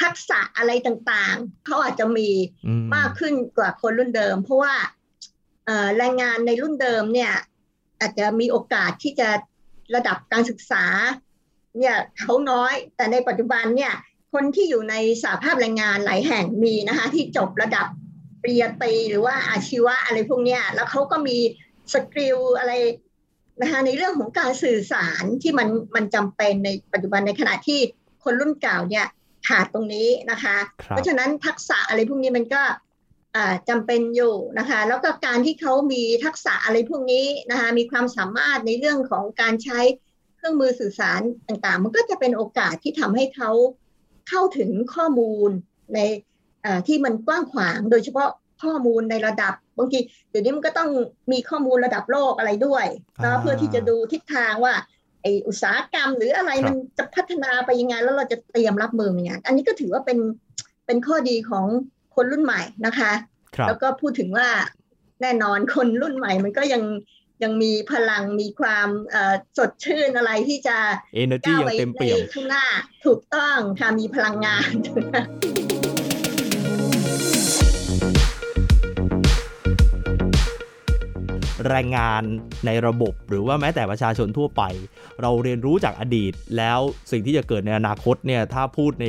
[0.00, 2.28] ทักษะอะไรต่างๆ เขาอาจจะมี
[2.96, 4.74] มากขึ้นกว่าคนรุ่นเดิม เพราะว่า
[5.98, 7.32] แรงงานในรุ่นเดิมเนี่ย
[8.00, 9.28] อาจจะมีโอกาสที่จะ
[9.94, 10.84] ระดับการศึกษา
[11.78, 13.94] เนี่ยเขาน้อย แต่ในปัจจุบันเนี่ย
[14.32, 17.86] คนที่อยู่ในสาภาพแรงงานหลายแห่งมีนะคะที่จบระดับ
[18.42, 21.36] ปริญญาตรีหรือว่าอาชีวะอะไรพวกนี้แล้วเขาก็มี
[21.92, 22.72] สกิลอะไร
[23.60, 27.80] นะคะในเรื่องของการสื่อสารที่มันมันจำเป็นในปัจจุบันในขณะที่
[28.24, 29.06] คนรุ่นเก่าเนี่ย
[29.48, 30.56] ขาดตรงนี้นะคะ
[30.88, 32.62] เพราะฉะนั้นทักษะอะไรพวกนี้มันก็
[33.68, 39.80] จำเป็นอยู่นะคะ แล้วก็การที่เขามีทักษะอะไรพวกนี้นะคะมีความสามารถในเรื่องของการใช้
[40.36, 43.50] เครื่องมือสื่อสารต่างๆ มันก็จะเป็นโอกาสที่ทำให้เขา
[44.28, 45.50] เข้าถึงข้อมูล
[45.94, 45.98] ใน
[46.86, 48.30] ที่มันกว้างขวาง โดยเฉพาะ
[48.62, 49.98] ข้อมูลในระดับบางที
[50.30, 50.90] เดี๋ยวนี้มันก็ต้อง
[51.32, 52.86] มีข้อมูลระดับโลกอะไรด้วย
[53.24, 54.74] นะเพื่อที่จะดูทิศทางว่า
[55.22, 60.18] ไออุตสาหกรรม หรืออะไรมันจะพัฒนาไปยังไงแล้วเราจะเตรียมรับมือยังไงอันนี้ก็ถือว่าเป็น
[60.86, 61.64] เป็นข้อดีของ
[62.14, 63.12] คนรุ่นใหม่นะคะ
[63.68, 64.48] แล้วก็พูดถึงว่า
[65.22, 66.82] แน่นอนคนรุ่นใหม่มันก็ยัง
[67.42, 68.88] ยังมีพลังมีความ
[69.58, 70.76] สดชื่นอะไรที่จะ
[71.46, 71.70] ก้าวไป
[72.10, 72.66] ในข้างหน้า
[73.04, 74.72] ถูกต้องค่ะมีพลังงาน
[81.68, 82.22] แรงงาน
[82.66, 84.62] ในระบบ หรือว่าแม้แต่ประชาชนทั่วไป
[85.22, 86.78] เราเรียนรู้จากอดีต แล้ว
[87.10, 89.06] สิ่งที่จะเกิดในอนาคตเนี่ยถ้าพูดใน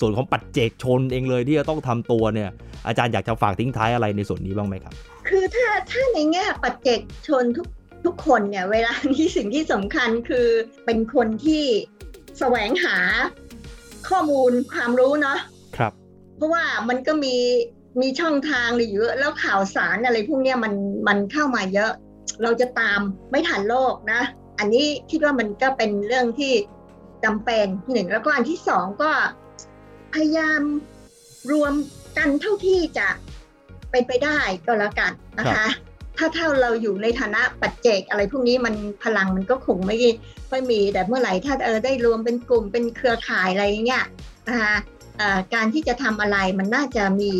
[0.00, 2.50] ส่วนของปัจเจกชนเองเลยที่จะต้องทำตัวเนี่ย
[2.86, 4.94] อาจารย์อยากจะฝากทิ้งท้ายอะไรในส่วนนี้บ้างไหมครับ
[5.28, 7.66] คือถ้าถ้าในแง่ปัจเจกชนทุก
[8.04, 10.48] ทุกคนเนี่ยเวลานี้สิ่งที่สำคัญคือ
[10.84, 11.64] เป็นคนที่
[12.38, 12.96] แสวงหา
[14.08, 15.38] ข้อมูลความรู้เนาะ
[15.76, 15.92] ครับ
[16.36, 17.36] เพราะว่ามันก็มี
[18.00, 20.74] มีช่องทางหรือเยอะแล้วข่าวสารอะไรพวกนี้มัน
[21.08, 21.92] มันเข้ามาเยอะ
[22.42, 23.00] เราจะตาม
[23.30, 24.22] ไม่ทันโลกนะ
[24.58, 26.52] อันนี้คิดว่ามันก็เป็นเรื่องที่
[27.24, 29.10] จำเป็นหนึ่งแล้วก็อันที่สองก็
[30.14, 30.62] พยายาม
[31.52, 31.74] รวม
[32.18, 33.08] กันเท่าที่จะ
[33.90, 35.66] เป็นไปได้ก็แล้วกันนะคะ
[36.16, 38.74] ถ้าถ้าเราอยู่ในฐานะปัจเจกอะไรพวกนี้มัน
[39.04, 39.96] พลังมันก็คงไม่
[40.50, 44.04] ค่อยมีแต่เมื่อไหร่ถ้าเออได้รวมเป็นกลุ่มเป็นเครือข่ายอะไรเงี้ย
[44.48, 44.76] นะคะ
[45.54, 47.32] การที่จะทำอะไรมันน่าจะมี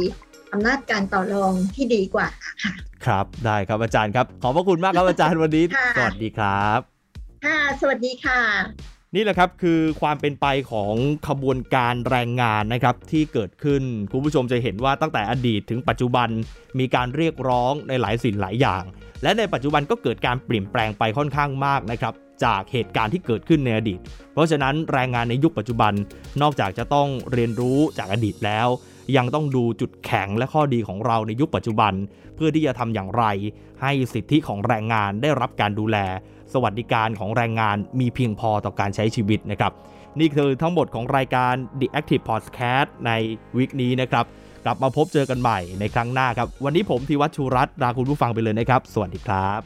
[0.52, 2.26] อำนาจการต่อรองที่ดีกว่า
[2.62, 2.72] ค่ะ
[3.06, 5.64] ครับได้ครับอาจารย์ครับ ขอบพระคุณมากครับอาจารย์วันนี้
[5.96, 6.78] สวัสดีครับ
[7.44, 8.40] ค่ะสวัสดีค่ะ
[9.14, 10.94] นี่แหละครับคือความเป็นไปของ
[11.28, 13.82] ขบวนการแรงงานนะครับที่เกิดขึ้น
[14.12, 16.28] คุณผู้ชมจะเห็นว่าตั้งแต่อดีตถึงปัจจุบัน
[16.78, 18.84] มีการเรียกร้องในหลายสิ่งหลายอย่าง
[19.22, 23.98] และในปัจจุบันก็เกิดการเปลี่ยนแปลงไปค่อนข้างมากนะครับจากเหตุการณ์ที่เกิดขึ้นในอดีต
[24.32, 25.92] เพราะฉะนั้นแรงงานในยุคปัจจุบัน
[26.42, 28.68] นอกจากจะต้องเรียนรู้จากอดีตแล้ว
[29.16, 31.92] ยังต้องดูจุดแข็งและข้อดีของเราในยุคปัจจุบัน
[32.36, 33.24] เพื่อที่จะทำอย่างไร
[33.82, 35.96] ให้สิทธิของแรงงานได้รับการดูแล
[36.52, 39.72] สวัสดิการของแรงงานมีเพียงพอต่อการใช้ชีวิตนะครับ
[40.20, 43.10] นี่คือทั้งหมดของรายการ The Active Podcast ใน
[43.56, 44.24] วิกนี้นะครับ
[44.64, 49.60] กลับมาพบเจอกันใหม่ในครั้งหน้าครับ วันนี้ผมธีวัชชูรัตน์ลาคุณผู้ฟังไปเลยนะครับ สวัสดีครับ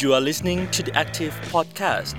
[0.00, 2.16] You are listening to the Active Podcast